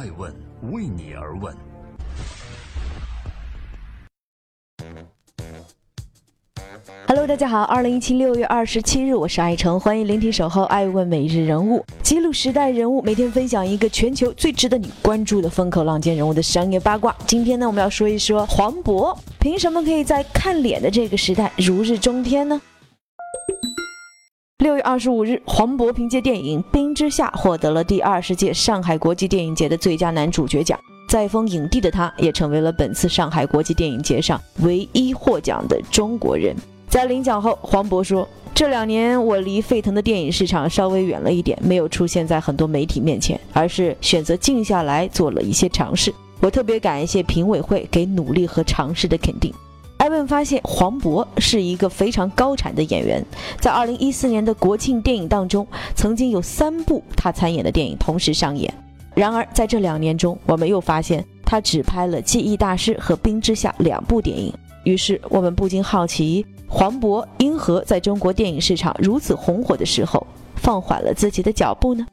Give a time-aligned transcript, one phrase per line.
[0.00, 0.34] 爱问
[0.72, 1.54] 为你而问。
[7.06, 17.14] Hello，大家好，二零一七六月二十七日，我是爱成，欢迎聆听守候爱问每日人物，记录时代人物，每天分享一个全球最值得你关注的风口浪尖人物的商业八卦。
[17.26, 22.58] 今天呢，我们要说一说黄渤，凭什么可以在看脸的这个时代如日中天呢？
[24.60, 30.78] 六月二十五日，黄渤凭借电影《冰之下》获得了第二十届上海国际电影节的最佳男主角奖。
[31.08, 36.54] 再封影帝的他，也成为了本次上海国际电影节上唯一获奖的中国人。
[36.90, 46.14] 在领奖后，黄渤说：“这两年我离沸腾的电影市场稍微远了一点，没有出现在很多媒体面前，而是选择静下来做了一些尝试。
[46.38, 49.50] 我特别感谢评委会给努力和尝试的肯定。”
[50.00, 53.22] 艾问发现，黄渤是一个非常高产的演员。
[53.60, 58.72] 在2014年的国庆电影当中，曾经有三部他参演的电影同时上演。
[59.14, 64.50] 然而，在这两年中，我们又发现他只拍了《记忆大师》和《冰之下》两部电影。
[64.84, 66.46] 于是，我们不禁好奇。
[66.66, 72.06] 黄渤因何在中国电影市场如此红火的时候放缓了自己的脚步呢？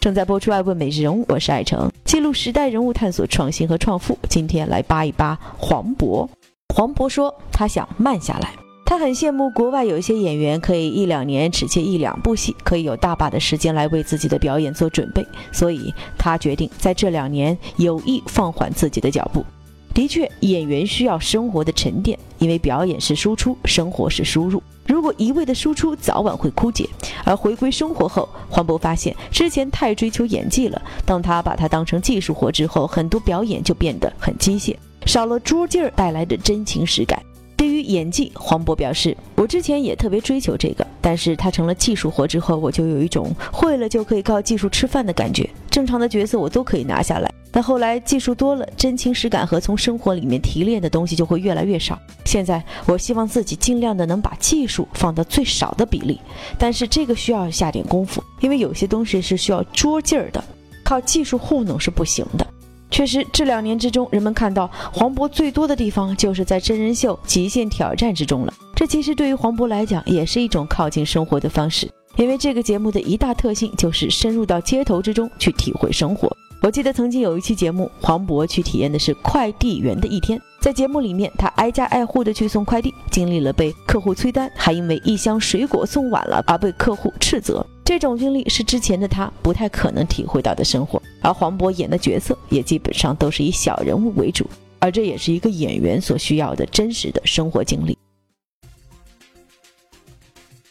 [0.00, 4.18] 正在播出《爱问美人物》，我是爱成，记录时代人物，探索创新和创富。
[4.28, 6.28] 今天来扒一扒黄渤。
[6.74, 8.52] 黄渤说他想慢下来，
[8.84, 19.44] 他很羡慕国外有一些演员可以一两年只接一两部戏，可以有大把的时间来为自己的表演做准备，所以他决定在这两年有意放缓自己的脚步。
[19.94, 24.60] 的确，演员需要生活的沉淀，因为表演是输出，生活是输入。
[24.86, 26.88] 如果一味的输出，早晚会枯竭。
[27.24, 30.82] 而回归生活后，黄渤发现之前太追求演技了。
[31.06, 34.74] 当他把它当成技术活之后，很多表演就变得很机械，
[35.06, 37.22] 少了拙劲儿带来的真情实感。
[37.56, 45.48] 对于演技，黄渤表示：“我之前也特别追求这个，但是他成了技术活之后，我就有一种会了就可以靠技术吃饭的感觉。
[45.70, 47.30] 正常的角色我都可以拿下来。
[47.52, 51.98] 但后来技术多了，真情实感和从生活里面提炼的东西就会越来越少。
[52.24, 56.20] 现在我希望自己尽量的能把技术放到最少的比例，
[56.58, 60.42] 但是这个需要下点功夫，因为有些东西是需要拙劲儿的，
[60.84, 62.46] 靠技术糊弄是不行的。”
[62.90, 68.52] 确实，这两年之中，人们看到黄渤最多的地方就是在真人秀《极限挑战》之中了。
[68.74, 76.36] 这其实对于黄渤来讲，也是一种靠近生活的方式，因为这个节目的一大特性就是深入到街头之中去体会生活。
[76.62, 80.38] 我记得曾经有一期节目，黄渤去体验的是快递员的一天。
[80.60, 87.64] 在节目里面，他挨家挨户的去送快递，经历了被客户催单，还因为一箱水果送晚了而被客户斥责。
[87.82, 91.02] 这种经历是之前的他不太可能体会到的生活。
[91.22, 94.46] 而黄渤演的角色也基本上都是以小人物为主，
[94.80, 97.96] 而这也是一个演员所需要的真实的生活经历。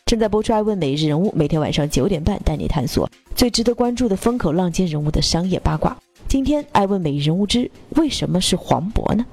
[0.09, 5.95] 正在播出《爱问每日人物》，每天晚上九点半带你探索最值得关注的风口浪尖人物的商业八卦。
[6.27, 9.23] 今天，《爱问每日人物之为什么是黄渤呢？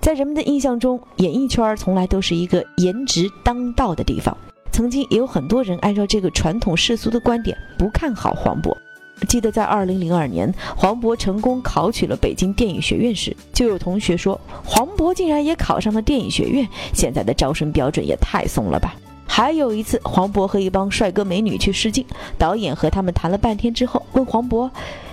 [0.00, 4.34] 在人们的印象中，演艺圈从来都是一个颜值当道的地方。
[4.72, 8.74] 曾经也有很多人按照这个传统世俗的观点不看好黄渤。
[9.28, 18.96] 记得在2002年，黄渤成功考取了北京电影学院时，就有同学说黄渤竟然也考上了电影学院，现在的招生标准也太松了吧。
[19.26, 22.04] 还有一次，黄渤和一帮帅哥美女去试镜，
[22.38, 24.70] 导演和他们谈了半天之后，问黄渤：“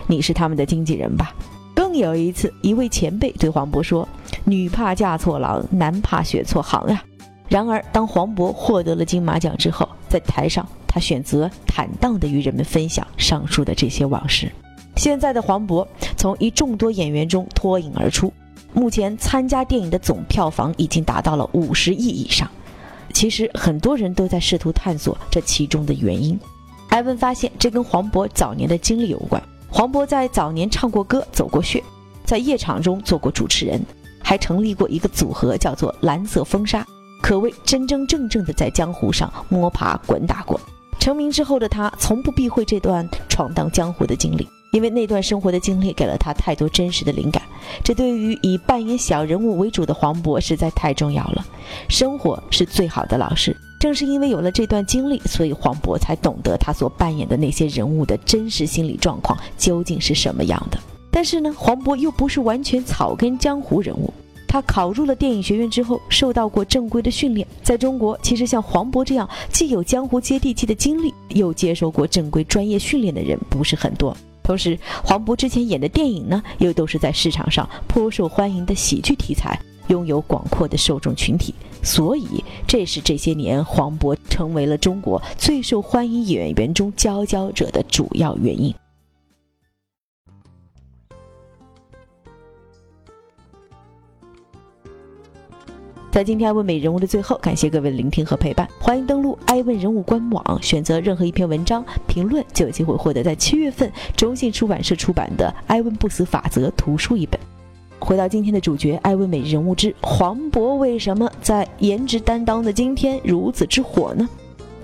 [0.07, 1.33] 你是他们的经纪人吧？”
[1.73, 4.07] 更有一次，一位前辈对黄渤说
[4.45, 7.03] ：“女怕嫁错郎，男怕选错行啊。”
[7.49, 14.51] 然而，当黄渤获得了金马奖之后，在台上，他选择坦荡地与人们分享上述的这些往事。
[14.95, 15.85] 现在的黄渤
[16.15, 18.31] 从一众多演员中脱颖而出，
[18.73, 22.49] 目前参加电影的总票房已经达到了五十亿以上。
[23.11, 26.39] 其实，很多人都在试图探索这其中的原因。
[26.89, 29.41] 艾文发现，这跟黄渤早年的经历有关。
[29.69, 31.81] 黄渤在早年唱过歌、走过穴，
[32.25, 33.81] 在夜场中做过主持人，
[34.21, 36.85] 还成立过一个组合，叫做蓝色风沙，
[37.21, 40.59] 可谓真真正正的在江湖上摸爬滚打过。
[40.99, 47.43] 成名之后的他，从不避讳这段闯荡江湖的经历，因为那段生活的经历给了他太多真实的灵感。
[47.83, 51.45] 这对于以扮演小人物为主的黄渤实在太重要了。
[51.89, 53.55] 生活是最好的老师。
[53.79, 60.77] 正是因为有了这段经历，所以黄渤才懂得他所扮演的那些人物的真实心理状况究竟是什么样的。
[61.09, 64.13] 但是呢，黄渤又不是完全草根江湖人物。
[64.47, 67.47] 他考入了电影学院之后，受到过正规的训练。
[67.63, 74.15] 在中国，其实像黄渤这样既有江湖接地气的经历，又接受过正规专业训练的人不是很多。
[74.51, 79.57] 同时，黄渤之前演的电影呢，又都是在市场上颇受欢迎的喜剧题材。
[79.87, 88.73] 拥有广阔的受众群体，所以这是这些年黄渤成为了中国最受欢迎演员中佼佼者的主要原因。
[96.21, 98.69] 在今天爱问美人物的最后，感谢各位的聆听和陪伴。
[98.79, 107.41] 欢迎登录爱问人物官网，选择任何一篇文章评论，就有机会获得在七月份中信出版社出版的《爱问不死法则》图书一本。
[107.97, 114.29] 回到今天的主角，爱问美人物之黄渤，为什么在颜值担当的今天如此之火呢？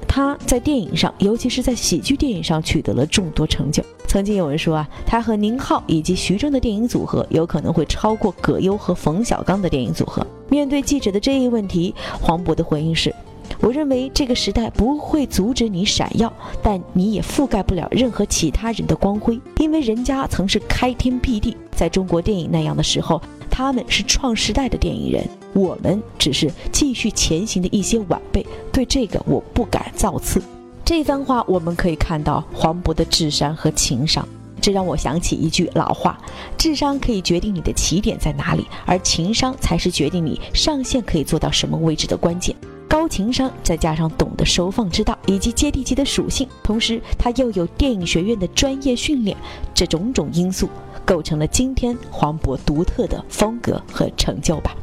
[0.08, 3.84] 他在电影上，尤其是在喜剧电影上取得了众多成就。
[4.08, 10.26] 曾经有人说啊，他和宁浩以及徐峥的电影组合有可能会超过葛优和冯小刚的电影组合。
[10.50, 13.14] 面对记者的这一问题，黄渤的回应是
[13.60, 16.32] ：“我认为这个时代不会阻止你闪耀，
[16.64, 28.46] 但你也覆盖不了任何其他人的光辉，因为人家曾是开天辟地，在中国电影那样的时候，他们是创时代的电影人。”我们只是继续前行的一些晚辈，
[28.78, 30.40] 对这个我不敢造次。
[30.86, 34.24] 这番话我们可以看到黄渤的智商和情商，
[34.62, 36.16] 这让我想起一句老话：
[36.60, 42.56] 智商可以决定你的起点在哪里，而情商才是决定你上限可以做到什么位置的关键。
[42.88, 49.36] 高情商再加上懂得收放之道以及接地气的属性，同时他又有电影学院的专业训练，
[49.74, 50.70] 这种种因素
[51.04, 54.76] 构成了今天黄渤独特的风格和成就吧。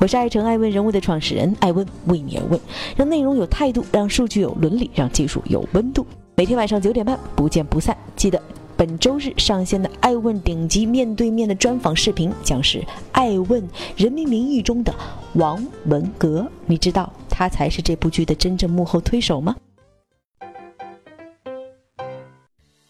[0.00, 2.58] 我是爱成爱问人物的创始人，爱问为你而问，
[2.96, 6.06] 让内容有态度，让数据有伦理，让技术有温度。
[6.34, 7.94] 每天晚上九点半不见不散。
[8.16, 8.42] 记得
[8.78, 12.82] 本周日上线的爱问顶级面对面的专访视频，将是
[13.12, 13.62] 爱问
[13.94, 14.94] 《人民名义》中的
[15.34, 16.50] 王文革。
[16.64, 19.54] 你知道他才是这部剧的真正幕后推手吗？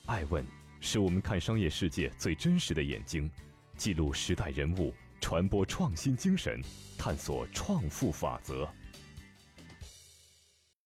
[0.06, 0.46] 爱问
[0.78, 3.28] 是我们看商业世界最真实的眼睛，
[3.76, 4.92] 记录时代人物。
[5.20, 6.60] 传播创新精神，
[6.98, 8.68] 探索创富法则。